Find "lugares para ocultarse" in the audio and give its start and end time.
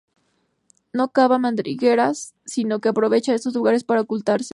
3.53-4.49